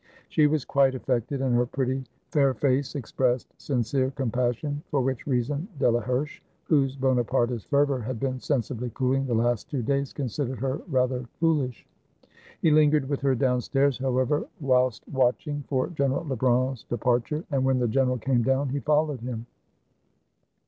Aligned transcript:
She 0.29 0.47
was 0.47 0.65
quite 0.65 0.95
affected, 0.95 1.41
and 1.43 1.53
her 1.55 1.67
pretty, 1.67 2.03
fair 2.31 2.55
face 2.55 2.95
expressed 2.95 3.53
sincere 3.61 4.09
compassion; 4.09 4.81
for 4.89 4.99
which 5.03 5.27
reason 5.27 5.67
Dela 5.77 6.01
herche, 6.01 6.41
whose 6.63 6.95
Bonapartist 6.95 7.69
fervor 7.69 7.99
had 7.99 8.19
been 8.19 8.39
sensibly 8.39 8.89
cool 8.95 9.13
ing 9.13 9.27
the 9.27 9.35
last 9.35 9.69
two 9.69 9.83
days, 9.83 10.11
considered 10.11 10.57
her 10.57 10.81
rather 10.87 11.25
foolish. 11.39 11.85
He 12.63 12.71
lingered 12.71 13.07
with 13.09 13.21
her 13.21 13.35
downstairs, 13.35 13.99
however, 13.99 14.47
whilst 14.59 15.07
watching 15.07 15.61
400 15.67 15.67
THE 15.67 15.69
WHITE 15.69 15.69
FLAG 15.69 15.85
OF 15.85 15.91
SEDAN 15.91 15.93
for 15.93 15.95
General 15.95 16.27
Lebrun's 16.57 16.83
departure. 16.85 17.43
And 17.51 17.63
when 17.63 17.77
the 17.77 17.87
gen 17.87 18.07
eral 18.07 18.19
came 18.19 18.41
down 18.41 18.69
he 18.69 18.79
followed 18.79 19.21
him. 19.21 19.45